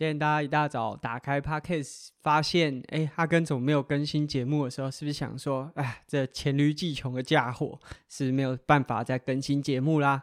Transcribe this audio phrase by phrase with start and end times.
[0.00, 10.22] 今天大家一大早打开 Podcast，发现哎，阿根怎么没有更新节目的时候，是不是想说，哎，这黔驴技穷的家伙是是没有办法再更新节目啦？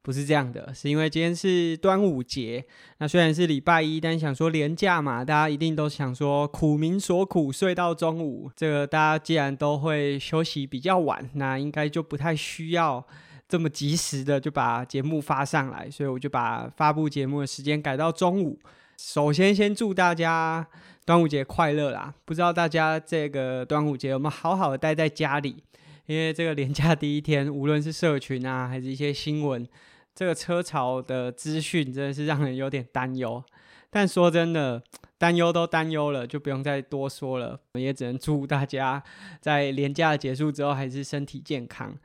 [0.00, 2.64] 不是这样的，是因为今天是端午节。
[2.96, 8.50] 那虽然是礼拜一，但想说连假嘛，大家一定都想说苦民所苦，睡到中午。
[8.56, 13.06] 这个大家既然都会休息比较晚，那应该就不太需要
[13.46, 15.90] 这么及时的就把节目发上来。
[15.90, 18.58] 所以我就把发布节目的时间改到中午。
[19.02, 20.64] 首先，先祝大家
[21.06, 22.12] 端午节快乐啦！
[22.26, 25.56] 不知道大家这个端午节有没有好好的待在家里？
[26.04, 29.66] 因为这个连假第一天，无论是社群啊，还是一些新闻。
[30.14, 33.42] 这个车潮的资讯真的是让人有点担忧，
[33.88, 34.80] 但说真的，
[35.16, 37.58] 担忧都担忧了，就不用再多说了。
[37.72, 39.02] 我们也只能祝大家
[39.40, 41.96] 在连假结束之后还是身体健康。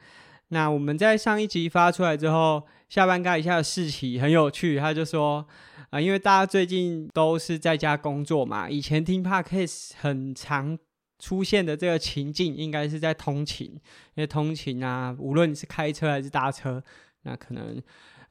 [0.48, 5.46] 那我们在上一集发出来之后，下班尬一下的事情很有趣，他就说
[5.95, 10.77] 啊、因为大家最近都是在家工作嘛，以前听 Podcast 很常
[11.20, 13.82] 出现的这个情境，应该是在通勤，因
[14.16, 16.84] 为通勤啊，无论是开车还是搭车。
[17.21, 17.82] 那可能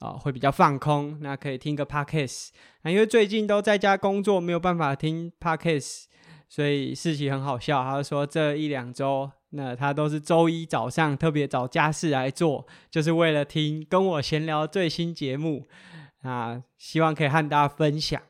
[0.00, 2.50] 啊、会比较放空，那可以听个 podcast。
[2.82, 6.04] 那因为最近都在家工作，没有办法听 podcast，
[6.50, 7.82] 所以事情很好笑。
[7.82, 15.66] 他说这一两周，那他都是周一早上特别找家事来做，就是为了听跟我闲聊最新节目。
[16.24, 18.20] 啊，希望可以和大家分享。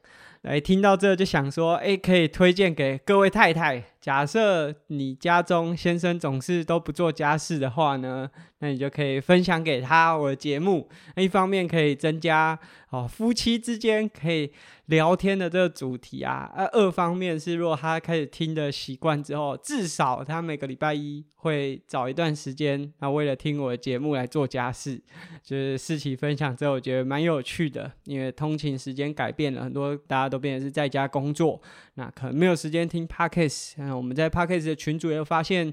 [0.43, 3.85] 来听到这就想说，哎，可以推荐给各位太太。
[4.05, 10.87] 假设你家中先生总是都不做家事的话呢，那你就可以分享给他我的节目。
[11.17, 12.59] 那一方面可以增加
[12.91, 14.53] 哦夫妻之间可以
[14.89, 16.53] 聊天的这个主题啊。
[16.55, 25.03] 呃，二方面是如果他开始听的习惯之后，至少他每个礼拜一会找一段时间，那为了听我的节目来做家事，
[25.43, 27.91] 就是事情分享之后，我觉得蛮有趣的。
[28.05, 31.59] 因为通勤时间改变了很多，大家都变成是在家工作，
[31.95, 33.95] 那可能没有时间听 Podcast。
[33.95, 35.73] 我们在 Podcast 的群组也有发现，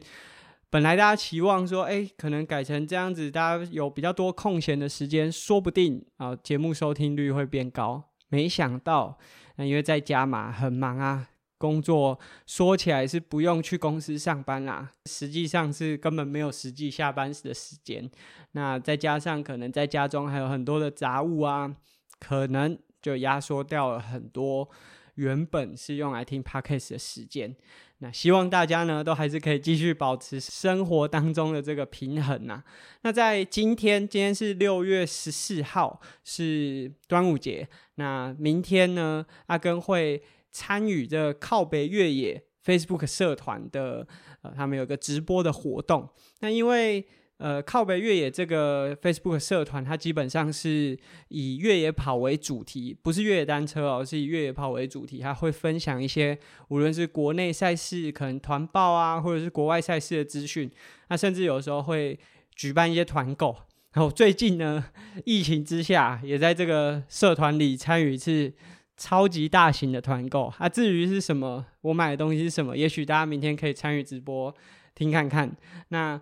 [0.70, 8.04] 本来大家期望说，哎，可能改成这样子，大家有比较多空闲的时间，说不定啊，节目收听率会变高。
[8.30, 9.18] 没想到，
[9.58, 11.28] 那因为在家嘛，很忙啊，
[11.58, 12.18] 工作
[12.48, 18.10] 说起来是不用去公司上班啦，实际上是根本没有实际下班时的时间。
[18.54, 21.76] 那再加上可能在家中还有很多的杂物啊，
[22.20, 24.70] 可能就压缩掉了很多
[25.16, 27.56] 原本是用来听 Podcast 的时间。
[28.00, 32.64] 那希望大家呢，都还是可以继续保持生活当中的这个平衡呐。
[33.02, 37.68] 那在今天，今天是六月十四号，是端午节。
[37.96, 44.08] 那明天呢，阿根会参与这靠北越野 Facebook 社团的，
[44.42, 46.10] 呃，他们有个直播的活动。
[46.40, 47.06] 那因为
[47.42, 50.96] 呃，靠北越野这个 Facebook 社团，它基本上是
[51.30, 55.18] 以越野跑为主题，不是越野单车哦，是以越野跑为主题。
[55.18, 56.38] 它会分享一些
[56.68, 60.70] 无论是国内赛事可能团报啊，或者是国外赛事的资讯。
[61.10, 62.20] 那甚至有时候会
[62.56, 63.58] 举办一些团购。
[63.94, 64.86] 然后最近呢，
[65.26, 68.54] 疫情之下，也在这个社团里参与一次
[68.98, 70.54] 超级大型的团购。
[70.60, 74.56] 啊，至于是什么，我买的东西是什么，也许大家明天可以参与直播
[74.94, 75.52] 听看看。
[75.88, 76.22] 那。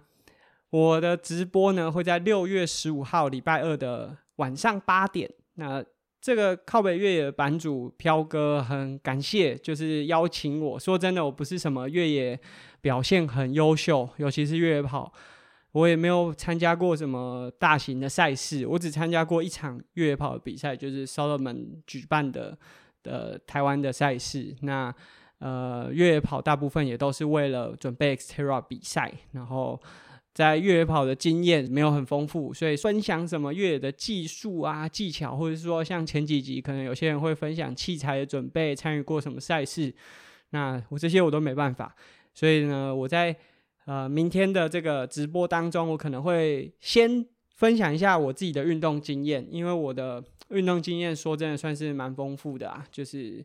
[0.71, 5.27] 我的直播呢，会在六月十五号礼拜二的晚上八点。
[5.55, 5.83] 那
[6.21, 10.79] 这个靠北越野版主飘哥很感谢，就是邀请我。
[10.79, 12.39] 说真的，我不是什么越野
[12.81, 15.11] 表现很优秀，尤其是越野跑，
[15.71, 18.67] 我也没有参加过什么大型的赛事。
[18.67, 22.55] 我只参加过一场越野跑的比赛，就是 Solomon 举办的
[23.01, 24.55] 的台湾的赛事。
[24.61, 24.93] 那
[25.39, 29.81] 呃，越野跑大部分也都是为了准备 Xterra 比赛，然后。
[30.31, 39.93] 在越野跑的经验没有很丰富，所以分享什么越野的技术啊、技巧，或者是说像前几集可能有些人会分享器材的准备、参与过什么赛事，
[40.51, 41.93] 那我这些我都没办法。
[42.33, 43.35] 所以呢，我在
[43.85, 47.25] 呃明天的这个直播当中，我可能会先
[47.55, 53.43] 分享一下我自己的运动经验，因为我的运动经验说真的算是蛮丰富的啊，就是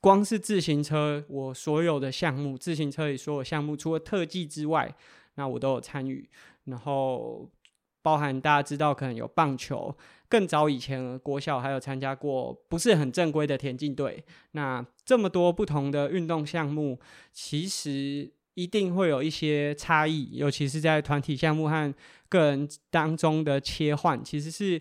[0.00, 4.94] 光是自行车，我所有的项目，自行车里所有项目，除了特技之外。
[5.36, 6.28] 那我都有参与，
[6.64, 7.48] 然后
[8.02, 9.94] 包含大家知道可能有棒球，
[10.28, 14.24] 更早以前国小还有参加过不是很正规的田径队。
[14.52, 16.98] 那这么多不同的运动项目，
[17.32, 21.94] 其实一定会有一些差异，尤其是在团体项目和
[22.28, 24.80] 个人当中的切换，其实是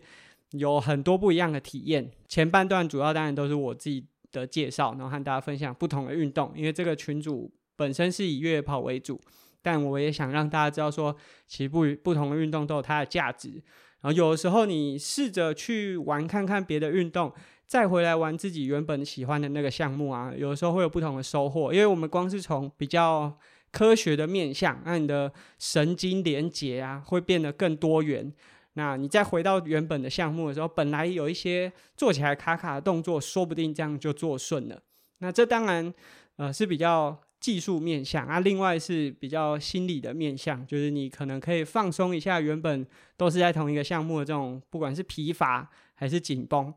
[0.51, 2.09] 有很多不一样的体验。
[2.27, 9.19] 前半段主要当然都是我自己的介绍，然后和大家分享不同的运动，因为这个群组本身是以越野跑为主。
[9.61, 11.15] 但我也想让大家知道说，
[11.47, 13.61] 其实不不同的运动都有它的价值。
[14.01, 17.33] 然后有的时候你试着去玩看看别的运动，
[17.65, 23.37] 再回来玩自己原本喜欢的那个项目啊，有的时候会有不同的收获，因为我们光是从比较
[23.71, 28.33] 科学的面向，那你的神经连结啊会变得更多元。
[28.73, 34.81] 那你再回到原本的项目的时候，本来有一些做起来卡卡的动作，说不定这样就做顺了。
[35.17, 35.93] 那这当然
[36.37, 46.73] 呃是比较技术面向啊，另外是比较心理的面向，就是你可能可以放松一下原本都是在同一个项目的这种，不管是疲乏还是紧绷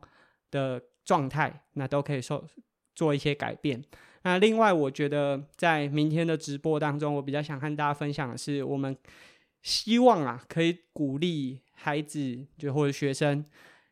[0.51, 2.43] 的状态，那都可以说
[2.95, 3.83] 做一些改变。
[4.23, 8.95] 那另外，我觉得在明天的直播当中，我比较想和大家分享的是，我们
[9.61, 13.43] 希望啊，可以鼓励孩子就或者学生，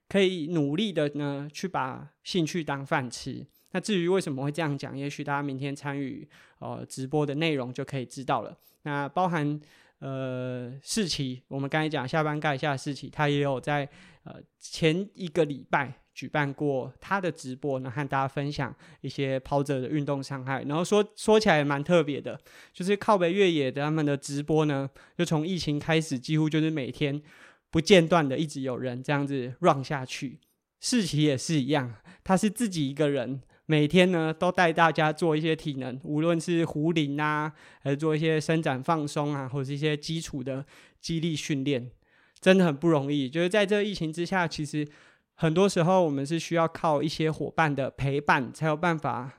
[0.08, 3.46] 可以努力的呢去把兴趣当饭吃。
[3.72, 6.28] 那至于为什么会这样讲，也许大家明天参与
[6.60, 8.58] 呃直播的内容就可以知道了。
[8.84, 9.60] 那包含
[10.00, 13.88] 呃世奇，我们刚才讲下班盖下世奇，他也有在
[14.24, 20.64] 呃前一个礼拜举办过他的直播呢，和大家分享一些跑者的运动伤害。
[20.64, 22.38] 然后说说起来也蛮特别的，
[22.74, 27.22] 就是靠北越野的他们的直播呢，就从疫情开始，几乎就是每天
[27.70, 30.40] 不间断的一直有人这样子 run 下去。
[30.82, 33.42] 世奇也是一样，他是自己一个人。
[33.72, 40.66] 每天呢，都带大家做一些体能，无论是壶铃啊，还是做一些伸展放松啊，或者是一些基础的
[41.00, 41.90] 肌力训练，
[42.42, 43.30] 真的很不容易。
[43.30, 44.86] 就是在这疫情之下，其实
[45.36, 49.32] 很多时候我们是需要靠一些伙伴的陪伴，才有办法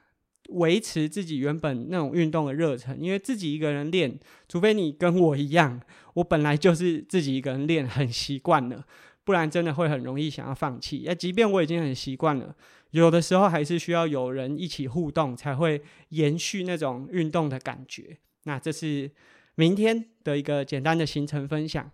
[0.48, 2.98] 维持自己原本那种运动的热忱。
[2.98, 4.18] 因为自己一个人练，
[4.48, 5.78] 除非你跟我一样，
[6.14, 8.86] 我本来就是自己一个人练很习惯了，
[9.24, 11.04] 不然真的会很容易想要放弃。
[11.06, 12.54] 那即便我已经很习惯了。
[12.90, 18.18] 有的时候还是需要有人一起互动，才会延续那种运动的感觉。
[18.44, 19.10] 那这是
[19.54, 21.90] 明天的一个简单的行程分享。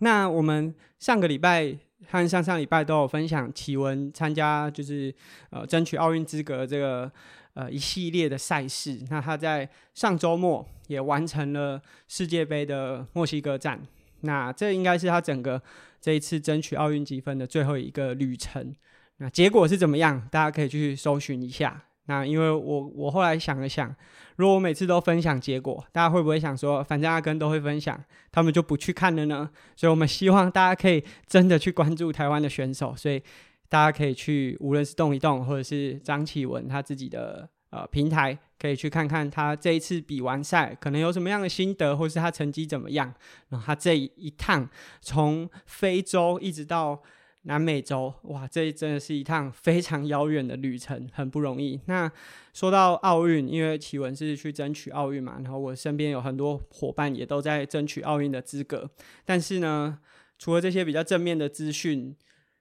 [0.00, 1.76] 那我们上个礼拜
[2.08, 5.14] 和上上礼拜都有分享启文参加，就是
[5.50, 7.08] 呃争取奥运资格这个
[7.54, 9.00] 呃一系列的赛事。
[9.08, 13.80] 那他在上周末也完成了世界杯的墨西哥站。
[14.22, 15.62] 那这应该是他整个
[16.00, 18.74] 这一次争取奥运积分的最后一个旅程。
[19.18, 20.26] 那结果是怎么样？
[20.32, 21.84] 大家可以去搜寻一下。
[22.06, 23.94] 那因为我我后来想了想，
[24.34, 28.02] 如果我每次都分享结果，大家会不会想说，反正阿根都会分享，
[28.32, 29.48] 他们就不去看了呢？
[29.76, 33.22] 所以我们希望大家可以 真的去关注台湾的选手，所以
[33.68, 43.12] 大家可以去，无论是动一动，或者是张启文他自己的呃平台，可以去看看他这一次比完赛可能有什么样的心得，或是他成绩怎么样。
[43.48, 44.70] 然后他这一趟
[45.00, 47.02] 从非洲一直到。
[47.44, 51.80] 南美洲，哇，这真的是一趟非常遥远的旅程，很不容易。
[51.86, 52.08] 那
[52.52, 58.88] 说到奥运，因为启文是去争取奥运嘛，然后我身边有很多伙伴也都在争取奥运的资格。
[59.24, 59.98] 但是呢，
[60.38, 62.14] 除了这些比较正面的资讯，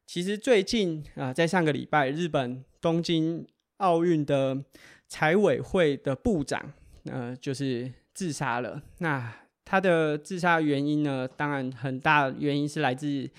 [0.08, 3.46] 其实最近啊、在上个礼拜，日本东京
[3.78, 4.64] 奥运的
[5.12, 6.72] 财委会的部长，
[7.04, 8.82] 呃，就是自杀了。
[9.00, 9.34] 那
[9.66, 13.30] 他的自杀原因呢，当然很大原因是来自。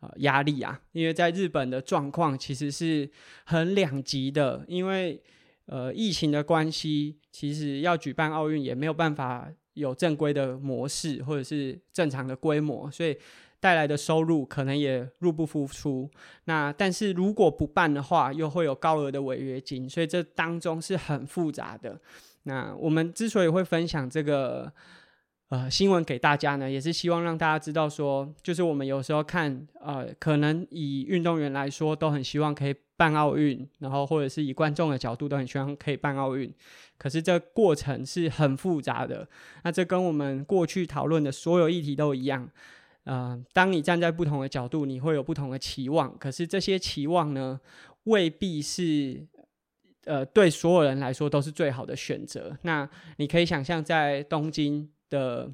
[0.00, 3.10] 呃，压力啊，因为在日本的状况其实是
[3.44, 5.20] 很两极的，因为
[5.66, 13.18] 呃疫情的关系，其实要举办奥运也没有办法有正规的模式或者是正常的规模，所以
[13.60, 16.10] 带来的收入可能也入不敷出。
[16.44, 22.00] 那但是如果不办的话，又会有高额的违约金，所以这当中是很复杂的。
[22.44, 24.72] 那我们之所以会分享这个。
[25.50, 36.52] 呃，新闻给大家呢，也是希望让大家知道说，就是我们有时候看，呃，可能以运动员来说，都很希望可以办奥运，然后或者是以观众的角度，都很希望可以办奥运。
[36.98, 39.26] 可是这过程是很复杂的。
[39.64, 42.46] 那这跟我们过去讨论的所有议题都一样。
[43.08, 46.16] 呃，当你站在不同的角度，你会有不同的期望。
[46.18, 47.58] 可是这些期望呢，
[48.04, 49.26] 未必是，
[50.04, 52.56] 呃，对所有人来说都是最好的选择。
[52.62, 54.88] 那你可以想象，在东京。
[55.10, 55.50] 的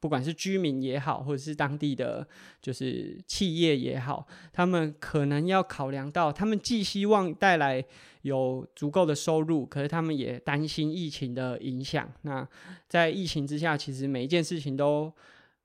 [0.00, 2.28] 不管是居民也好，或者是当地的
[2.60, 7.82] 就是企业也好，他们可能要考量到，他们既希望带来
[8.20, 12.06] 有足够的收入，可是他们也担心疫情的影响。
[12.20, 12.46] 那
[12.86, 15.10] 在疫情之下，其实每一件事情都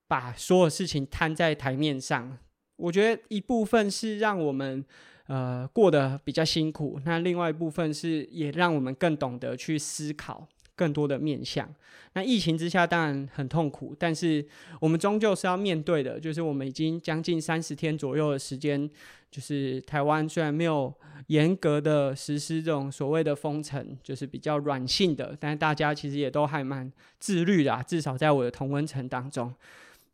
[0.07, 2.37] 把所有事情摊在台面上。
[2.75, 4.83] 我觉得一部分是让我们
[5.27, 10.47] 呃过得比较辛苦，那另外一部分是也让我们更懂得去思考。
[10.75, 11.71] 更多的面向，
[12.13, 14.43] 那疫情之下当然很痛苦，但是
[14.81, 16.19] 我们终究是要面对的。
[16.19, 18.89] 就是我们已经将近三十天左右的时间，
[19.29, 20.91] 就是台湾虽然没有
[21.27, 29.53] 严格的实施这种所谓的封城，就是比较软性的，但是大家其实也都还蛮自律的啊，至少在我的同温层当中。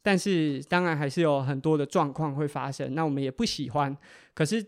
[0.01, 3.96] 但是当然还是有很多的状况会发生，那我们也不喜欢。
[4.34, 4.65] 可是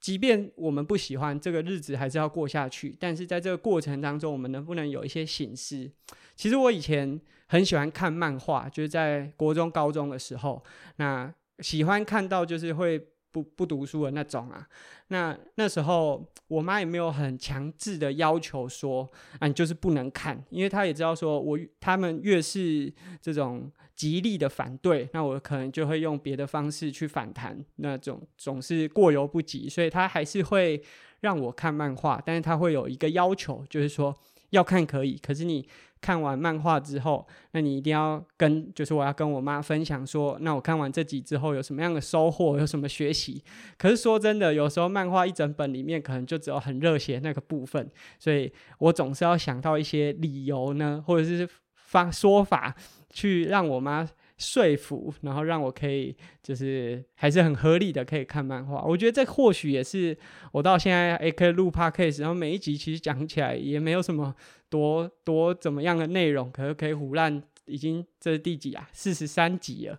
[0.00, 2.96] 即便我们不喜欢这个日子，还是要过下去。
[2.98, 5.90] 但是在这个过程当中，我们能不能有一些省思？
[6.34, 10.62] 其实我以前很喜欢看漫画，就是在国中、高中的时候，
[10.96, 13.08] 那喜欢看到就是会。
[13.32, 14.68] 不不读书的那种啊，
[15.08, 30.82] 那那时候我妈也没有很强制的要求说啊，你就是不能看，因为她也知道说我他们越是这种极力的反对，那我可能就会用别的方式去反弹，那种总是过犹不及，所以她还是会
[31.20, 34.14] 让我看漫画，但是她会有一个要求，就是说
[34.52, 35.68] 要看可以，可是你。
[36.04, 43.40] 看完漫画之后，那你一定要跟，就是我要跟我妈分享说，那我看完这集之后有什么样的收获，有什么学习。
[43.78, 52.74] 可是说真的，有时候漫画一整本里面可能就只有很热血那个部分，所以我总是要想到一些理由呢，或者是方说法，
[53.08, 54.04] 去让我妈
[54.38, 58.82] 说服，然后让我可以就是还是很合理的可以看漫画。
[58.84, 60.16] 我觉得这或许也是
[60.52, 64.34] 我到现在也可以录 podcast，然后每一集其实讲起来也没有什么。
[64.72, 68.88] 多多怎么样的内容，可是可以唬烂，已经这是第几啊？
[68.90, 69.94] 四十三集了。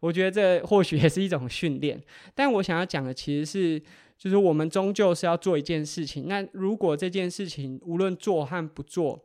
[0.00, 1.98] 我觉得这或许也是一种训练。
[2.34, 3.82] 但我想要讲的其实是，
[4.18, 6.28] 就是我们终究是要做一件事情。
[6.28, 9.24] 那如果这件事情无论做和不做，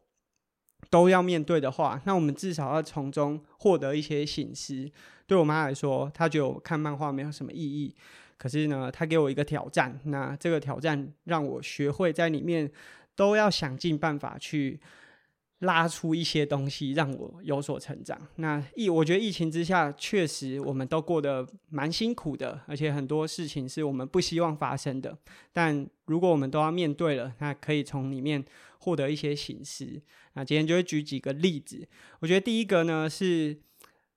[0.90, 4.90] 都要面对的话，那我们至少要从中获得一些醒思。
[5.26, 7.94] 对我妈来说，她觉得看漫画没有什么意义。
[8.38, 10.00] 可是呢，她给我一个挑战。
[10.06, 12.72] 那这个挑战让我学会在里面。
[13.18, 14.80] 都要想尽办法去
[15.60, 18.16] 拉出一些东西，让我有所成长。
[18.36, 25.18] 那疫，我觉得疫情之下，确实我们都过得蛮辛苦的，而且很多事情是我们不希望发生的。
[25.52, 28.46] 但如果我们都要面对了，那可以从里面
[28.80, 30.00] 获得一些省思。
[30.34, 31.88] 那今天就会举几个例子。
[32.20, 33.58] 我觉得第一个呢是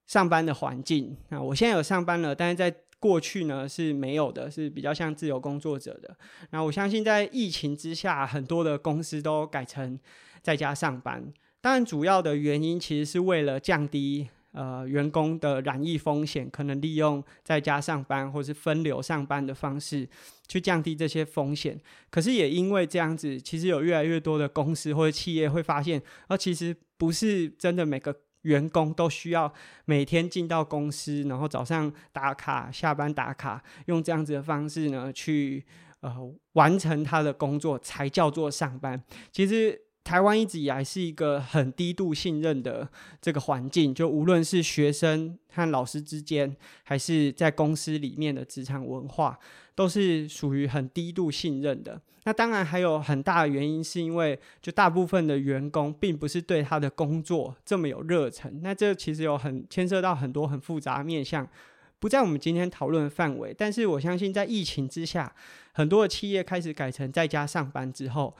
[0.05, 1.17] 上班的环境。
[1.29, 6.15] 那我现在有上班了，但是在过去呢是没有的，是比较像自由工作者的。
[6.51, 9.99] 那我相信在疫情之下，很多的公司都改成
[10.41, 11.31] 在家上班。
[11.59, 20.07] 当然，主要的原因其实是为了降低呃员工的染疫风险，可能利用在家上班或是分流上班的方式
[20.47, 21.79] 去降低这些风险。
[22.09, 28.15] 可是也因为这样子，其实有越来越多的公司或者企业会发现，而其实不是真的每个。
[28.43, 29.53] 员工都需要
[29.85, 35.63] 每天进到公司，然后早上打卡，下班打卡，用这样子的方式呢，去
[35.99, 36.11] 呃
[36.53, 38.99] 完成他的工作，才叫做上班。
[39.31, 42.89] 其实台湾一直以来是一个很低度信任的
[43.21, 49.39] 这个环境，就无论是学生和老师之间，还是在公司里面的职场文化。
[49.73, 51.99] 都是属于很低度信任的。
[52.25, 58.59] 那当然还有很大的原因，是因为就大部分的员工并不是对他的工作这么有热忱。
[58.61, 61.47] 那这其实有很牵涉到很多很复杂的面向，
[61.99, 63.55] 不在我们今天讨论的范围。
[63.57, 65.33] 但是我相信，在疫情之下，
[65.71, 68.35] 很多的企业开始改成在家上班之后，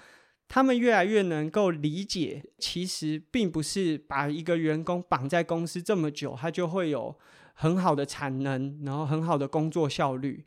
[0.54, 7.18] 他们越来越能够理解，其实并不是把一个员工绑在公司这么久，他就会有
[7.54, 10.44] 很好的产能，然后很好的工作效率。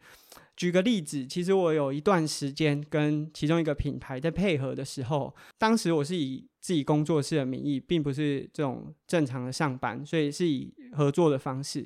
[0.59, 11.83] 举个例子，其实我有一段时间跟其中一个品牌在配合的时候，当时我是以自己工作室的名义，并不是这种正常的上班，所以是以合作的方式。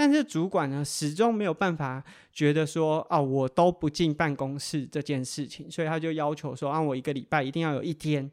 [0.00, 2.02] 但是主管呢，始终没有办法
[2.32, 8.30] 觉得说，哦，我都不进办公室这件事情，所以他就要求说，啊，我一个礼拜一定要有一天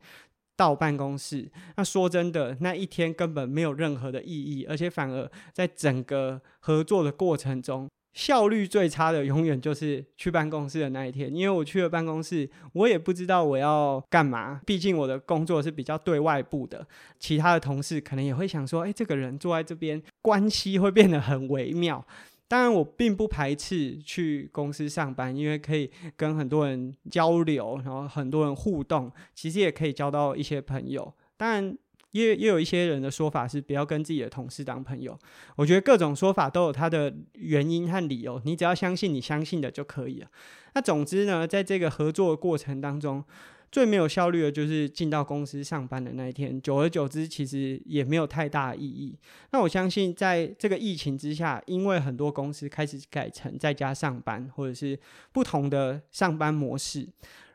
[0.55, 1.51] 到办公室。
[1.75, 7.89] 那说真的，那一天根本没有任何的意义，而且反而在整个合作的过程中。
[8.17, 14.59] 效率最差的永远就是去办公室的那一天，因为我去了办公室，我也不知道我要干嘛。
[14.65, 16.87] 毕竟我的工作是比较对外部的，
[17.19, 22.03] 其他的同事可能也会想说：“哎，这个人坐在这边，关系会变得很微妙。”
[22.49, 31.13] 当然，我并不排斥去公司上班，因为可以跟很多人交流，然后很多人互动，其实也可以交到一些朋友。
[31.37, 31.77] 当然。
[32.11, 35.17] 也也有一些人的说法是不要跟自己的同事当朋友。
[35.55, 40.27] 我觉得各种说法都有它的原因和理由，你只要相信你相信的就可以了。
[40.73, 43.23] 那总之呢，在这个合作的过程当中，
[43.71, 46.61] 最没有效率的就是进到公司上班的那一天。
[46.61, 49.17] 久而久之，其实也没有太大意义。
[49.51, 54.97] 那我相信，在这个疫情之下，因为很多公司开始改成在家上班，或者是
[55.33, 57.09] 不同的上班模式，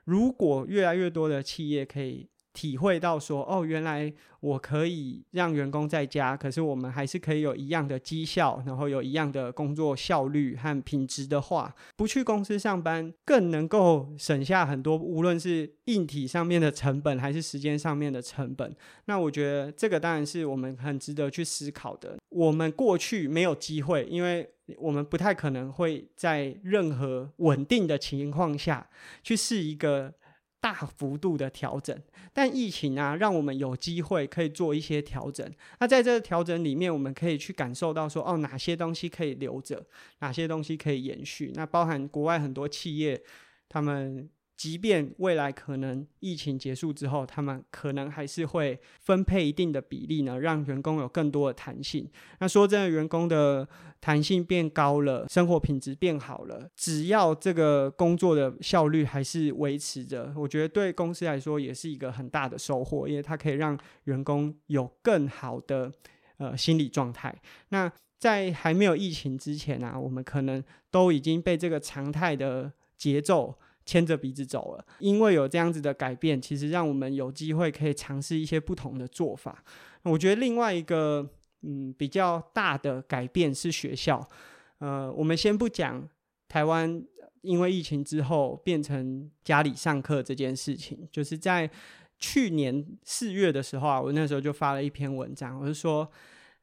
[0.05, 2.29] 如果越来越多的企业可以。
[2.53, 18.75] 体会到说，哦，原来我可以让员工在家，可是我们还是可以有一样的绩效，然后有一样的工作效率和品质的话，不去公司上班更能够省下很多，无论是硬体上面的成本，还是时间上面的成本。
[19.07, 22.19] 那我觉得这个当然是我们很值得去思考的。
[22.29, 28.87] 我们过去没有机会，因为我们不太可能会在任何稳定的情况下
[29.23, 30.13] 去试一个。
[30.63, 31.95] 大幅度的调整，
[32.33, 35.47] 但疫情啊，让我们有机会可以做一些调整。
[35.81, 39.85] 那在这个调整里面，我们可以去感受到说，哦，哪些东西可以留着，
[40.21, 41.53] 哪些东西可以延续。
[41.57, 43.23] 那包含国外很多企业，
[43.69, 44.31] 他们。
[44.63, 52.09] 即便未来可能疫情结束之后，他们可能还是会分配一定的比例呢，让员工有更多的弹性。
[52.39, 53.69] 那说真的，员工的
[54.01, 65.93] 弹性变高了，生活品质变好了，只要这个工作的效率还是维持着，我觉得对公司来说也是一个很大的收获，因为它可以让员工有更好的
[66.37, 67.37] 呃心理状态。
[67.71, 73.59] 那在还没有疫情之前啊，我们可能都已经被这个常态的节奏。
[73.85, 79.65] 牵着鼻子走了，因为有这样子的改变，其实让我们有机会可以尝试一些不同的做法。
[80.03, 81.29] 我觉得另外一个
[81.63, 84.29] 嗯比较大的改变是学校。
[84.79, 86.09] 呃，我们先不讲
[86.49, 87.05] 台湾
[87.43, 91.69] 因为疫情之后变成家里上课这件事情，就是在
[92.19, 96.09] 去年四月的时候啊，我那时候就发了一篇文章，我就说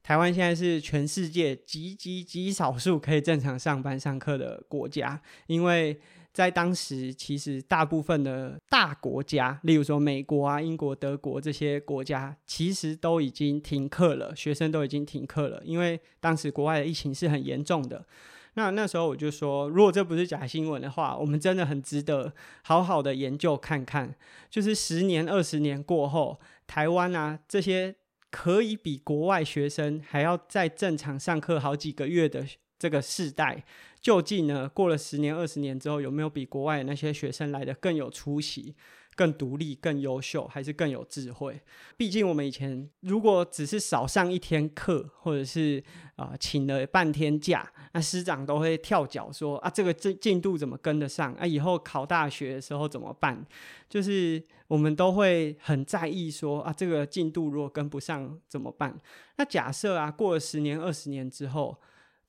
[0.01, 5.99] 台湾现在是全世界极极极少数可以正常上班上课的国家，因为。
[6.39, 18.05] 在当时，其实大部分的大国家，例如说美国啊、英国、德国这些国家，其实都已经停课了，学生都已经停课了，因为当时国外的疫情是很严重的。
[18.53, 22.31] 那那时候我就说，如果这不是假新闻的话，我们真的很值得
[22.63, 24.15] 好好的研究看看，
[24.50, 27.93] 就是十年、二十年过后，台湾啊这些
[28.31, 32.46] 可以比国外学生还要再正常上课好几个月的
[32.79, 33.63] 这个世代。
[34.01, 34.67] 究竟呢？
[34.69, 38.74] 过了十年、二十年之后，有没有比国外那些学生来的更有出息、
[39.13, 41.59] 更独立、更优秀，还是更有智慧？
[41.98, 45.83] 毕竟我们以前如果只是少上一天课，或者是
[46.15, 51.33] 啊、请了半天假，那师长都会跳脚说啊，这个进进度怎么跟得上？
[51.33, 53.45] 啊，以后考大学的时候怎么办？
[53.89, 58.98] 就是我们都会很在意说啊，这个进度如果跟不上怎么办？
[59.35, 61.77] 那假设啊，过了十年、二十年之后。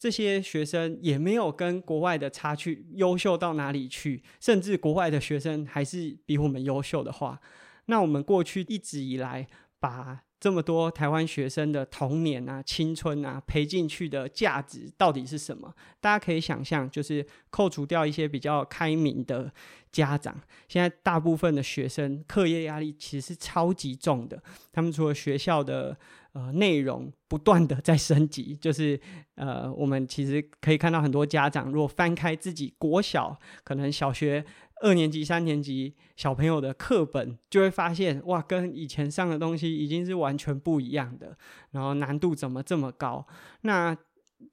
[0.00, 7.38] 这些学生也没有跟国外的差距优秀到哪里去，甚至国外的学生还是比我们优秀的话，
[7.84, 9.46] 那我们过去一直以来
[9.78, 15.74] 把这么多台湾学生的童年啊、青春啊赔进去的价值到底是什么？
[16.00, 19.52] 大家可以想象，就是扣除掉一些比较开明的
[19.92, 25.98] 家长，现在大部分的学生课业压力其实是超级重的，他们除了学校的。
[26.32, 28.98] 呃，内容不断的在升级，就是
[29.34, 34.44] 呃，我们其实可以看到很多家长，如果翻开自己国小，可能小学
[34.80, 41.36] 二年级、三年级小朋友的课本，就会发现哇，跟以前上的东西已经是完全不一样的，
[41.72, 43.26] 然后难度怎么这么高？
[43.62, 43.96] 那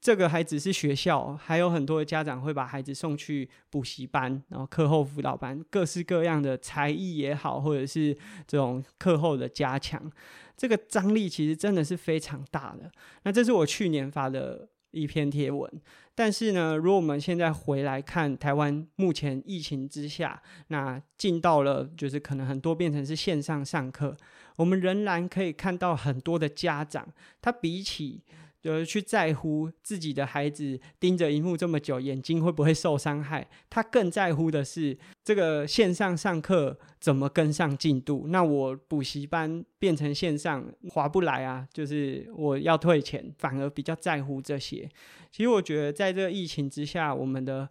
[0.00, 8.14] 这个还只是学校，还有很多家长会把孩子送去补习班，然后课后辅导班，各式各样的才艺也好，或者是
[8.46, 10.10] 这种课后的加强。
[10.58, 12.90] 这个张力其实真的是非常大的。
[13.22, 15.70] 那这是我去年发的一篇贴文，
[16.14, 24.16] 但是呢，如果我们现在回来看台湾目前疫情之下，那进到了就是可能很多变成是线上上课，
[24.56, 27.08] 我们仍然可以看到很多的家长，
[27.40, 28.22] 他比起。
[28.60, 33.48] 就是去在乎自己的孩子盯着荧幕这么久，眼睛会不会受伤害？
[33.70, 38.26] 他更在乎的是这个线上上课怎么跟上进度。
[38.28, 44.88] 那我补习班变成线上划不来啊，就是我要退钱，反而比较在乎这些。
[45.30, 47.68] 其实我觉得，在这个疫情之下，我们的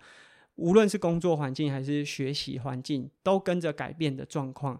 [0.56, 4.80] 无论是工作环境还是学习环境，都跟着改变的状况。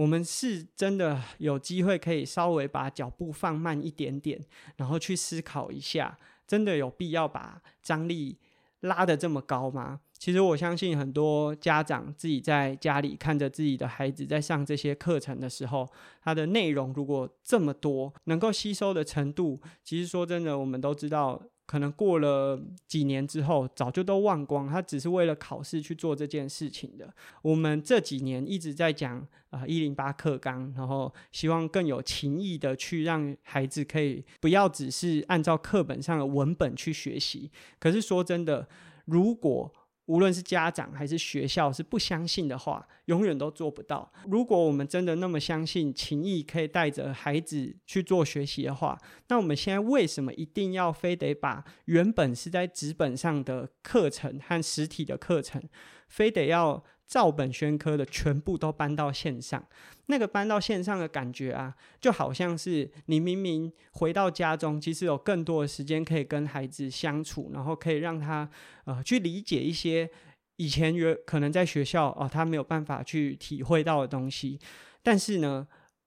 [0.00, 4.40] 我们是真的有机会可以稍微把脚步放慢一点点，
[4.76, 8.38] 然后去思考一下，真的有必要把张力
[8.80, 10.00] 拉得这么高吗？
[10.14, 15.86] 其实我相信很多家长自己在家里看着自己的孩子在上这些课程的时候，
[16.22, 21.42] 他的内容如果这么多，能够吸收的程度，其实说真的，我们都知道。
[21.70, 24.66] 可能过了几年之后，早就都忘光。
[24.66, 27.14] 他只是为了考试去做这件事情的。
[27.42, 37.52] 我们这几年一直在讲啊，一零八课纲，然后希望更有情意的去让孩子可以不要只是按照课本上的文本去学习。
[37.78, 38.68] 可是说真的，
[39.04, 39.72] 如果
[40.10, 44.12] 无论是家长还是学校是不相信的话，永远都做不到。
[44.26, 55.62] 如果我们真的那么相信情谊可以带着孩子去做学习的话，那我们现在为什么一定要非得把原本是在纸本上的课程和实体的课程，
[56.08, 59.60] 非得要照本宣科的全部都搬到线上？
[60.06, 68.48] 那个搬到线上的感觉啊，就好像是你明明回到家中，其实有更多的时间可以跟孩子相处，然后可以让他
[68.84, 70.08] 呃去理解一些
[70.54, 74.60] 以前有可能在学校哦他没有办法去体会到的东西。
[75.02, 75.66] 但是呢，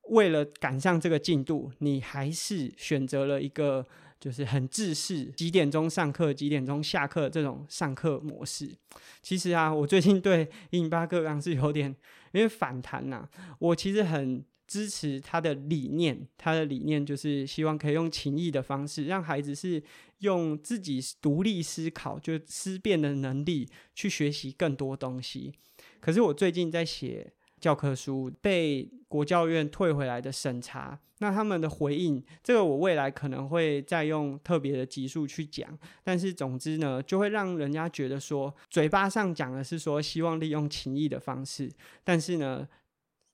[0.10, 3.86] 为了赶上这个进度，你还是选择了一个
[4.24, 8.74] 就是很制式，几点钟上课，几点钟下课这种上课模式。
[9.22, 11.94] 其实啊，我最近对108课纲是有点。
[12.32, 13.28] 因为反弹呐、
[13.60, 16.26] 我其实很支持他的理念。
[16.38, 19.84] 他的理念就是希望可以用情谊的方式，让孩子是
[20.20, 25.52] 用自己独立思考、就思辨的能力去学习更多东西。
[26.00, 35.80] 可是我最近在写教科书，被国教院退回来的审查，那他们的回应，这个我未来可能会再用特别的集数去讲。
[36.04, 41.72] 但是总之呢，就会让人家觉得说，嘴巴上讲的是说希望利用情谊的方式，
[42.04, 42.68] 但是呢，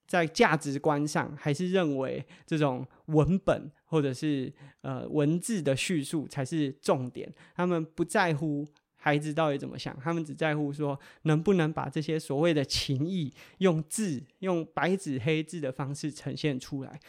[0.05, 7.33] 在价值观上还是认为这种文本或者是呃文字的叙述才是重点。
[7.55, 8.67] 他们不在乎。
[9.01, 9.97] 孩子到底怎么想？
[10.03, 16.99] 他们只在乎说能不能把这些所谓的情谊用字、用白纸黑字的方式呈现出来。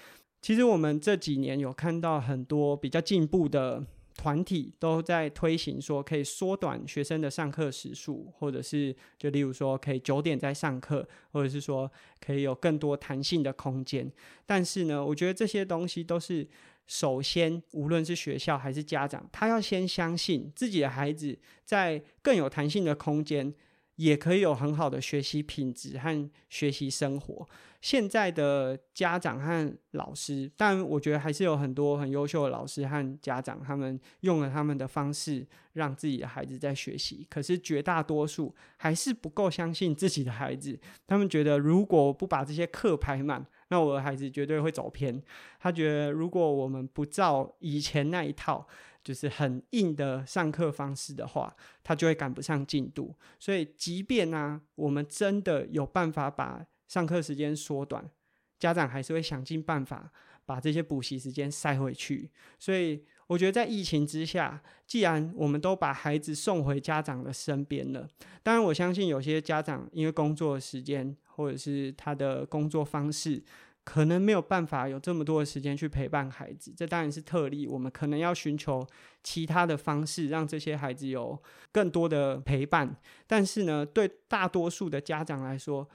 [0.40, 3.85] 其实我们这几年有看到很多比较进步的
[4.16, 11.90] 团体都在推行，说可以缩短学生的上课时数，或者是就例如说可以九点再上课，或者是说
[12.24, 14.09] 可以有更多弹性的空间。
[14.46, 16.46] 但是呢，我觉得这些东西都是。
[16.90, 23.55] 首先，无论是学校还是家长，他要先相信自己的孩子在更有弹性的空间，
[23.94, 27.48] 也可以有很好的学习品质和学习生活。
[27.81, 37.24] 现在的家长和老师，但我觉得还是有很多很优秀的老师和家长，他们用了他们的方式让自己的孩子在学习。
[37.31, 40.76] 可是绝大多数还是不够相信自己的孩子，
[41.07, 45.22] 他们觉得如果不把这些课排满，那我的孩子绝对会走偏。
[45.59, 48.66] 他觉得，如果我们不照以前那一套，
[49.02, 53.14] 就是很硬的上课方式的话，他就会赶不上进度。
[53.38, 58.11] 所以，即便呢、我们真的有办法把上课时间缩短，
[58.59, 60.12] 家长还是会想尽办法
[60.44, 62.30] 把这些补习时间塞回去。
[62.59, 68.09] 所以，我觉得在疫情之下，既然我们都把孩子送回家长的身边了，
[68.42, 71.16] 当然我相信有些家长因为工作时间。
[71.40, 73.42] 或者是他的工作方式，
[73.83, 77.66] 可能没有办法有这么多的时间去陪伴孩子，这当然是特例。
[77.66, 78.87] 我们可能要寻求
[79.24, 82.94] 其他的方式，让这些孩子有更多的陪伴。
[83.26, 85.88] 但是呢，对大多数的家长来说，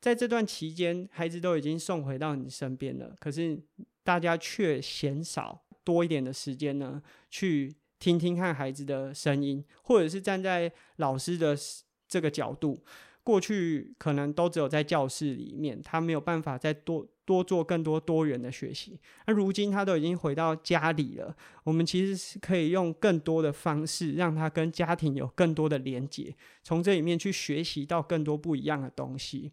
[0.00, 3.60] 在这段期间，孩子都已经送回到你身边了，可是
[4.04, 11.56] 大家却嫌少多一点的时间呢，去听听看孩子的声音，或者是站在老师的
[12.06, 12.84] 这个角度。
[13.26, 18.96] 过去可能都只有在教室里面，他没有办法再多多做更多多元的学习。
[19.26, 29.50] 那如今他都已经回到家里了，我们其实是可以用更多的方式，让他跟家庭有更多的连结，从这里面去学习到更多不一样的东西。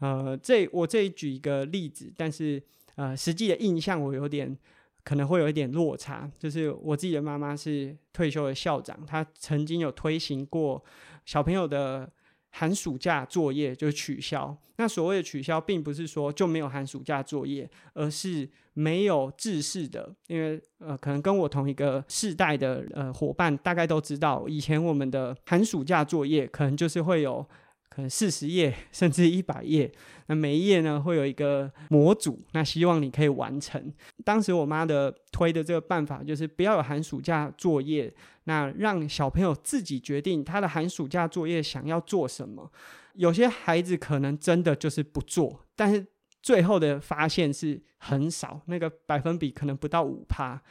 [0.00, 2.62] 呃，这我这里举一个例子，但是
[2.96, 4.54] 呃，实际的印象我有点
[5.02, 6.30] 可能会有一点落差。
[6.38, 10.84] 就是我自己的妈妈是退休的校长，她曾经有推行过
[11.24, 12.12] 小朋友的。
[12.58, 14.56] 寒暑假作业就取消。
[14.76, 20.14] 那所谓的取消，并不是说就没有寒暑假作业，而是没有制式的。
[20.26, 27.46] 因为呃，可能跟我同一个世代的呃伙伴，大概都知道，以前我们的寒暑假作业可能就是会有。
[27.96, 29.90] 可能四十页甚至一百页，
[30.26, 33.90] 那每一页呢会有一个模组，那希望你可以完成。
[34.22, 38.12] 当时我妈的推的这个办法就是不要有寒暑假作业，
[38.44, 42.70] 那让小朋友自己决定他的寒暑假作业想要做什么。
[43.14, 46.06] 有些孩子可能真的就是不做，但是
[46.42, 50.62] 最后的发现是很少，那个百分比可能不到五趴。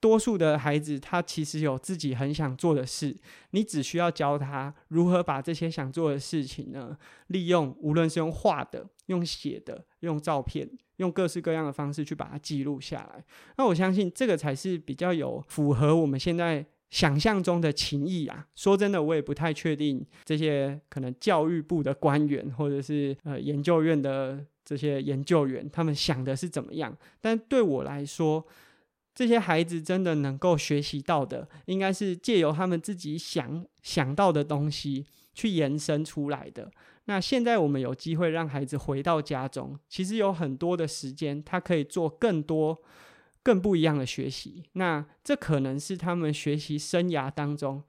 [0.00, 3.14] 多数的孩子，他其实有自己很想做的事，
[3.50, 13.24] 你只需要教他如何把这些想做的事情呢，利用无论是用画的、用写的、用照片、用各式各样的方式去把它记录下来。
[13.58, 18.46] 那我相信这个才是比较有符合我们现在想象中的情谊啊。
[18.54, 26.96] 说真的，我也不太确定这些可能教育部的官员或者是呃研究院的这些研究员，他们想的是怎么样。
[27.20, 28.44] 但对我来说，
[29.20, 35.04] 这些孩子真的能够学习到的，应该是借由他们自己想想到的东西，
[35.34, 36.72] 去延伸出来的。
[37.04, 42.80] 那现在我们有机会让孩子回到家中，其实有很多的时间，他可以做更多、
[43.42, 44.64] 更不一样的学习。
[44.72, 47.84] 那这可能是他们学习生涯当中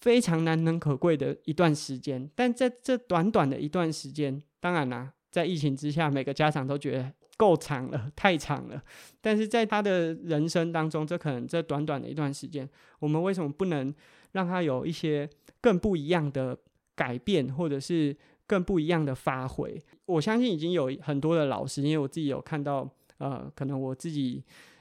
[0.00, 2.28] 非常难能可贵的一段时间。
[2.34, 8.82] 但在这短短的一段时间，当然啦，在疫情之下，每个家长都觉得够长了，太长了。
[9.20, 12.68] 但是在他的人生当中，这可能这短短的一段时间，
[12.98, 13.94] 我们为什么不能
[14.32, 15.28] 让他有一些
[15.60, 16.58] 更不一样的
[16.94, 18.16] 改变，或者是？
[18.48, 24.40] 更不一样的发挥，我相信已经有很多的老师，因为我自己有看到，呃，可能我自己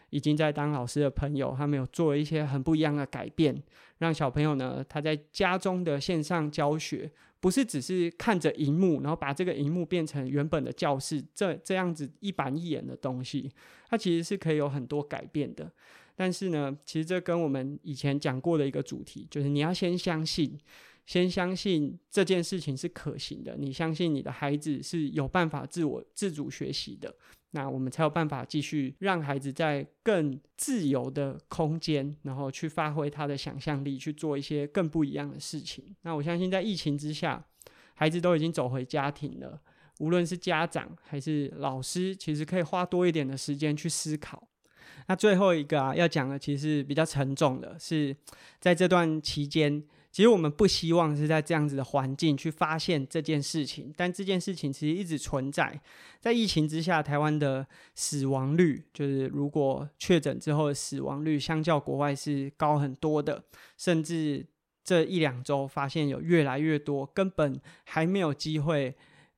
[0.09, 3.55] 已经在当老师的朋友，他们有做一些很不一样的改变，
[3.97, 13.51] 让小朋友呢，他在家中的线上教学，不是只是看着荧幕，然后把这个荧幕变成原本的教室，这这样子一板一眼的东西，
[13.89, 15.71] 它其实是可以有很多改变的。
[16.15, 20.57] 但是呢，其实这跟我们以前讲过的一个主题，就是你要先相信。
[21.05, 27.15] 先相信这件事情是可行的，你相信你的孩子是有办法自我自主学习的，
[27.51, 35.95] 那我们才有办法继续让孩子在更自由的空间，然后去发挥他的想象力，去做一些更不一样的事情。
[36.01, 37.45] 那我相信在疫情之下，
[37.93, 39.61] 孩子都已经走回家庭了，
[39.99, 44.49] 无论是家长还是老师，其实可以花多一点的时间去思考。
[45.07, 48.17] 那最后一个啊，要讲的其实比较沉重的是，
[48.59, 49.83] 在这段期间。
[50.15, 55.77] 其实我们不希望是在这样子的环境去发现这件事情，但这件事情其实一直存在。
[56.21, 63.43] 在疫情之下，台湾的死亡率，就是如果确诊之后死亡率，相较国外是高很多的。
[63.77, 64.47] 甚至
[64.85, 68.95] 这一两周，发现有越来越多根本还没有机会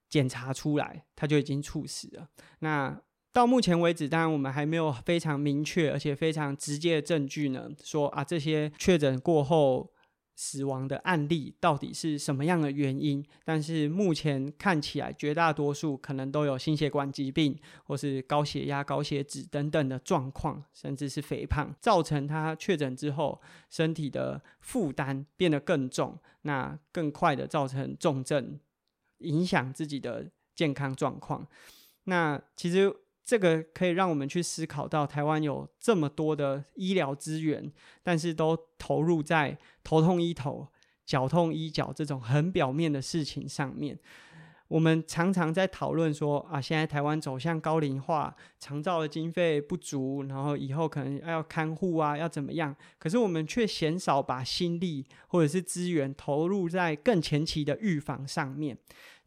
[0.07, 2.29] 检查出来，他就已经猝死了。
[2.59, 3.01] 那
[3.33, 9.91] 到目前为止，当然我们还没有非常明确而且非常直接的证据呢，说啊这些确诊过后。
[10.39, 13.25] 死亡的案例到底是什么样的原因？
[13.43, 28.59] 但是目前看起来，绝大多数可能都有心血管疾病，或是高血压、高血脂等等的状况，甚至是肥胖，造成他确诊之后身体的负担变得更重，那更快的造成重症，
[29.17, 31.47] 影响自己的健康状况。
[32.03, 32.95] 那其实。
[33.27, 37.69] 这个可以让我们去思考到，台湾有这么多的医疗资源，
[38.01, 40.65] 但是都投入在头痛医头、
[41.05, 43.99] 脚痛医脚这种很表面的事情上面。
[44.69, 52.73] 我们常常在讨论说啊，现在台湾走向高龄化，长照的经费不足，然后以后可能要看护啊，要怎么样？
[52.97, 58.77] 可是我们却鲜少把心力或者是资源投入在更前期的预防上面。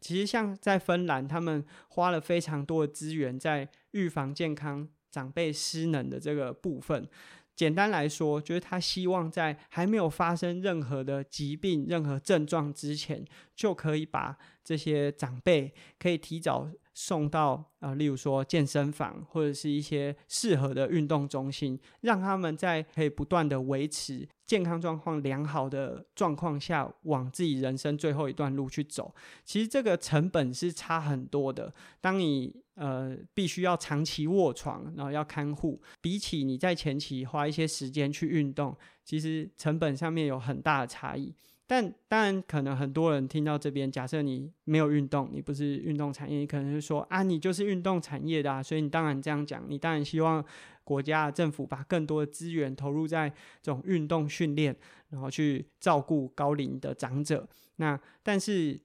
[0.01, 7.07] 其实像在芬兰，他们花了非常多的资源在预防健康长辈失能的这个部分。
[7.55, 13.23] 简单来说，就是他希望在还没有发生任何的疾病、任何症状之前，
[13.55, 16.67] 就可以把这些长辈可以提早
[17.03, 29.11] 送到啊、例如说健身房或者是一些适合的运动中心，让他们在可以不断的维持健康状况良好的状况下，往自己人生最后一段路去走。
[29.43, 31.73] 其实这个成本是差很多的。
[31.99, 41.33] 当你呃，必须要长期卧床，然后要看护，比起你在前期花一些时间去运动，其实成本上面有很大的差异。
[41.71, 50.43] 但当然，可能很多人听到这边，假设你没有运动，你不是运动产业，你可能会说啊，你就是运动产业的啊，所以你当然这样讲，你当然希望
[50.83, 53.29] 国家政府把更多的资源投入在
[53.61, 54.75] 这种运动训练，
[55.11, 57.47] 然后去照顾高龄的长者。
[57.77, 58.77] 那但是。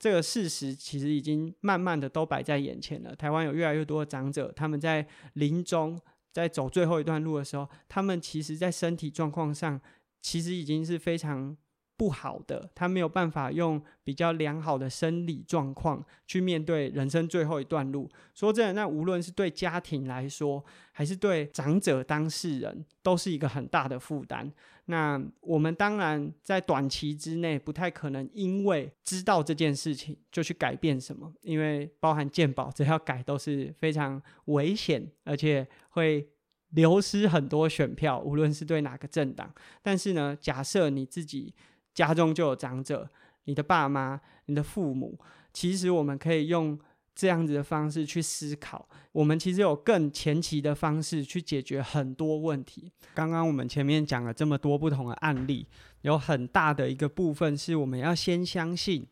[0.00, 3.16] 这个事实其实已经慢慢的都摆在眼前了。
[3.16, 6.00] 台湾有越来越多的长者，他们在临终、
[6.32, 9.80] 在走最后一段路的时候，他们其实在身体状况上，
[10.22, 11.56] 其实已经是非常
[11.98, 18.08] 不好的，他没有办法用比较良好的生理状况去面对人生最后一段路。
[18.34, 24.50] 说真的，那无论是对家庭来说，还是对长者当事人，都是一个很大的负担。
[24.84, 36.28] 那我们当然在短期之内不太可能，因为知道这件事情就去改变什么，因为包含健保，只要改都是非常危险，而且会
[36.70, 39.52] 流失很多选票，无论是对哪个政党。
[39.82, 41.52] 但是呢，假设你自己。
[41.98, 43.10] 家中就有长者，
[43.44, 45.18] 你的爸妈、你的父母，
[45.52, 46.78] 其实我们可以用
[47.12, 48.88] 这样子的方式去思考。
[49.10, 52.92] 我们其实有更前期的方式去解决很多问题。
[53.14, 55.66] 刚刚我们前面讲了这么多不同的案例，
[56.02, 59.04] 有很大的一个部分是我们要先相信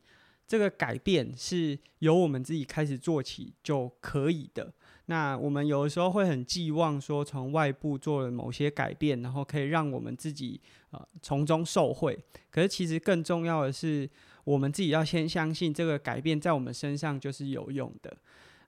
[0.46, 4.72] 这个改变是由我们自己开始做起就可以的。
[5.09, 10.61] 那我们有的时候会很寄望说，从外部做了某些改变，然后可以让我们自己
[10.97, 12.19] 呃从中受惠。
[12.51, 14.09] 可是其实更重要的是，
[14.45, 18.17] 我们自己要先相信这个改变在我们身上就是有用的。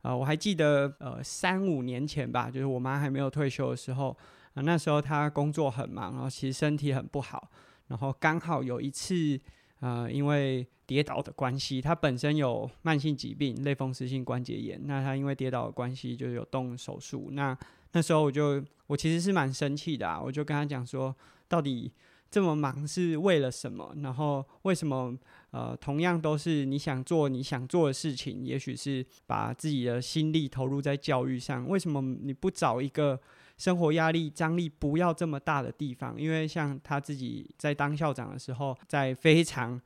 [0.03, 4.17] 啊、我还记得，呃，三五年前吧，就是我妈还没有退休的时候，
[4.55, 7.51] 啊、那时候她工作很忙，然后其实身体很不好，
[7.89, 9.39] 然后刚好有一次，
[9.81, 17.59] 呃，因为跌倒的关系，她本身有慢性疾病，类风湿性关节炎，那她因为跌倒的关系就有动手术，那
[17.93, 21.15] 那时候我就我其实是蛮生气的啊，我就跟她讲说，
[21.49, 21.93] 到底。
[22.31, 23.95] 这么忙是为了什么？
[24.03, 25.17] 然后为什么？
[25.51, 31.67] 呃，同样都是你想做你想做的事情，也许是把自己的心力投入在教育上。
[31.67, 33.19] 为什么你不找一个
[33.57, 36.21] 生活压力张力不要这么大的地方？
[36.21, 39.81] 因为像他自己在当校长的时候，在非常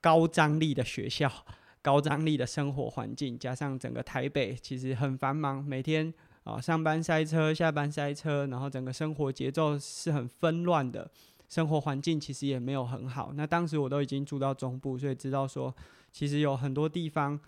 [0.00, 1.30] 高张力的学校、
[1.80, 11.08] 高张力的生活环境，加上整个台北其实很繁忙，每天啊、上班塞车，下班塞车，然后整个生活节奏是很纷乱的。
[11.48, 13.32] 生活环境其实也没有很好。
[13.34, 15.74] 那当时我都已经住到中部，所以知道说，
[16.12, 17.38] 其实有很多地方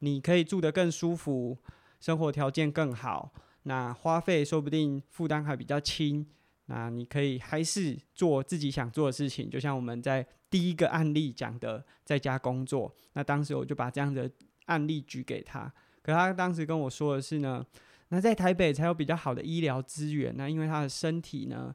[0.00, 1.56] 你可以住得更舒服，
[2.00, 3.32] 生活条件更好，
[3.64, 6.26] 那花费说不定负担还比较轻。
[6.70, 12.94] 那你可以还是做自己想做的事情，就像我们在第一个案例讲的，在家工作。
[13.14, 14.30] 那当时我就把这样的
[14.66, 17.64] 案例举给他，可他当时跟我说的是呢，
[18.10, 20.34] 那在台北才有比较好的医疗资源。
[20.36, 21.74] 那因为他的身体呢，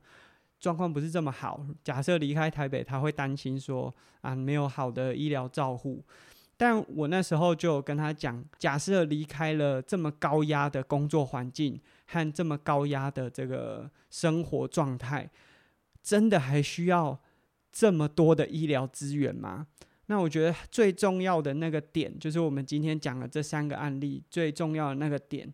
[0.63, 6.02] 状况不是这么好，假设离开台北，他会担心说啊，没有好的医疗照护。
[6.56, 15.30] 但我那时候就跟他讲，假设离开了这么高压的工作环境和这么高压的这个生活状态，
[16.02, 17.19] 真的还需要
[17.69, 19.67] 这么多的医疗资源吗？
[20.06, 25.54] 那我觉得最重要的那个点，就是我们今天讲的这三个案例最重要的那个点。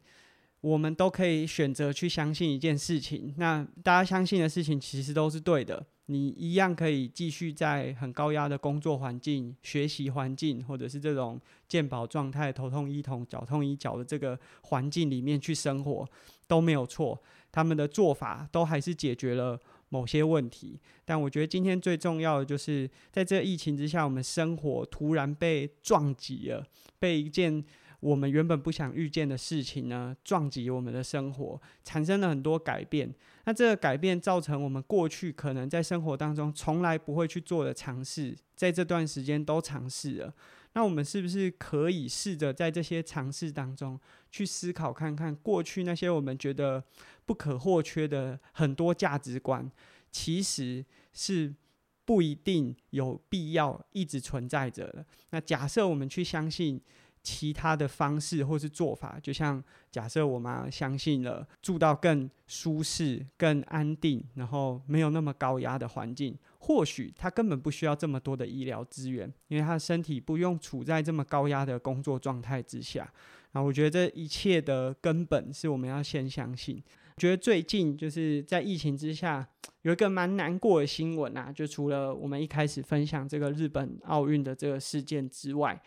[0.61, 5.85] 我们都可以选择去相信一件事情，那大家相信的事情其实都是对的。
[6.07, 16.05] 你一样可以继续在很高压的工作环境、学习环境，或者是这种健保状态、头痛医头、脚痛医脚的这个环境里面去生活，
[16.47, 17.21] 都没有错。
[17.51, 19.57] 他们的做法都还是解决了
[19.89, 20.79] 某些问题。
[21.05, 26.65] 但我觉得今天最重要的就是，在这疫情之下，我们生活突然被撞击了，
[26.99, 27.63] 被一件。
[27.99, 33.13] 我们原本不想遇见的事情呢，撞击我们的生活，产生了很多改变。
[33.43, 40.33] 那这个改变造成我们过去可能在生活当中从来不会去做的尝试，在这段时间都尝试了。
[40.73, 43.99] 那我们是不是可以试着在这些尝试当中
[44.31, 46.81] 去思考看看，过去那些我们觉得
[47.25, 49.69] 不可或缺的很多价值观，
[50.09, 51.53] 其实是
[52.05, 55.05] 不一定有必要一直存在着的。
[55.31, 56.81] 那假设我们去相信。
[57.31, 73.07] 其他的方式或是做法，就像假设我妈相信了住到更舒适、更安定，然后没有那么高压的环境，或许她根本不需要这么多的医疗资源，因为她的身体不用处在这么高压的工作状态之下。
[73.51, 76.81] 啊，我觉得这一切的根本是我们要先相信。
[77.17, 79.47] 觉得最近就是在疫情之下，
[79.83, 85.79] 有一个蛮难过的新闻啊，就除了我们一开始分享这个日本奥运的这个事件之外，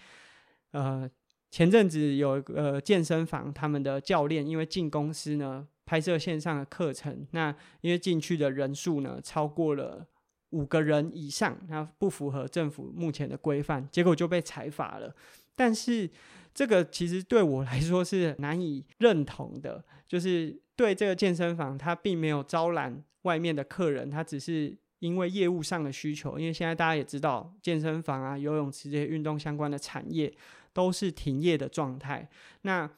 [0.70, 1.10] 呃。
[1.52, 10.06] 前阵子有呃健身房，他们的教练因为进公司呢，拍摄线上的课程，那因为进去的人数呢超过了
[10.48, 15.14] 五个人以上，那不符合政府目前的规范，结果就被裁罚了。
[15.54, 16.08] 但是
[16.54, 30.32] 这个其实对我来说是难以认同的，就是对这个健身房，他并没有招揽外面的客人，他只是因为业务上的需求，因为现在大家也知道健身房啊、游泳池这些运动相关的产业。
[30.74, 32.26] 都是停业的状态。
[32.62, 32.90] 那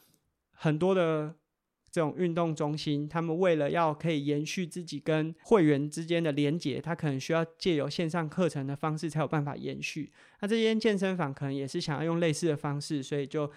[0.53, 1.35] 很多的
[1.90, 10.12] 这种运动中心，他们为了要可以延续自己跟会员之间的连结，他可能需要借由线上课程的方式才有办法延续。
[10.40, 13.51] 那这间健身房可能也是想要用类似的方式，所以就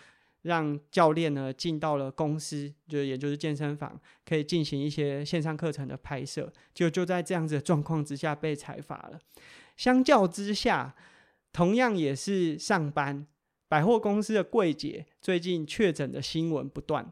[0.48, 6.52] 让教练呢进到了公司，就也就是健身房，可以进行一些线上课程的拍摄。
[6.74, 9.20] 就就在这样子的状况之下被裁罚了。
[9.76, 10.96] 相较之下，
[11.54, 13.28] 同样也是上班。
[13.70, 17.06] 百货公司的柜姐最近确诊的新闻不断，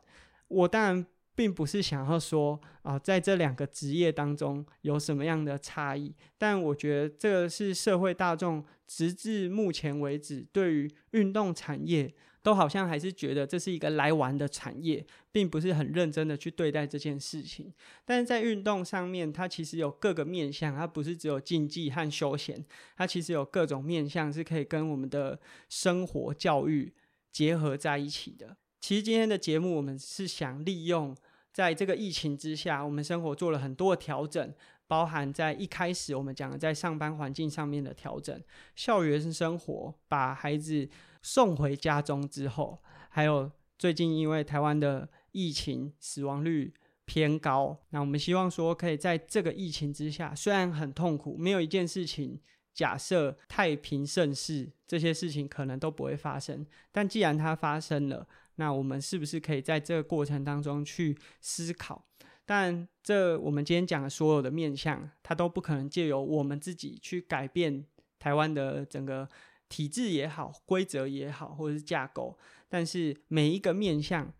[0.47, 12.13] 我当然并不是想要说啊，在这两个职业当中有什么样的差异，但我觉得这个是社会大众直至目前为止对于运动产业。
[12.45, 17.73] 都好像还是觉得这是一个来玩的产业，并不是很认真的去对待这件事情。
[18.05, 22.63] 但是在运动上面，它其实有各个面向，它不是只有竞技和休闲，
[22.95, 25.39] 它其实有各种面向是可以跟我们的
[25.69, 26.93] 生活教育
[27.31, 28.55] 结合在一起的。
[28.79, 31.17] 其实今天的节目，我们是想利用
[31.55, 34.53] 在这个疫情之下，我们生活做了很多的调整，
[34.87, 38.37] 包含在一开始我们讲的在上班环境上面的调整，
[38.75, 40.89] 校园生活把孩子
[41.21, 42.77] 送回家中之后，
[43.07, 43.49] 还有
[43.79, 46.73] 最近因为台湾的疫情死亡率
[47.05, 52.37] 偏高，那我们希望说可以在这个疫情之下，虽然很痛苦，没有一件事情
[52.73, 62.05] 假设太平盛世，这些事情可能都不会发生，但既然它发生了，那我们是不是可以在这个过程当中去思考？
[62.45, 67.85] 但这我们今天讲的所有的面向，它都不可能借由我们自己去改变
[68.19, 69.27] 台湾的整个
[69.67, 72.37] 体制也好、规则也好，或者是架构。
[72.69, 74.31] 但是每一个面向，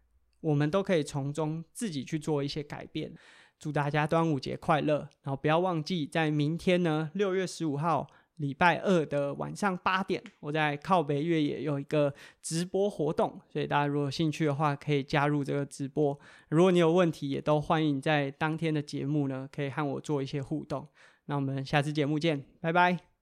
[0.41, 3.13] 我们都可以从中自己去做一些改变。
[3.57, 5.09] 祝大家端午节快乐！
[5.23, 8.07] 然后不要忘记，在明天呢，六月十五号。
[8.37, 16.17] 礼拜二的晚上八点，我在靠北越野有一个直播活动，所以大家如果有兴趣的话，可以加入这个直播。
[16.49, 20.87] 如果你有问题，也都欢迎在当天的节目呢，可以和我做一些互动。
[21.25, 23.14] 那我们下次节目见，拜拜。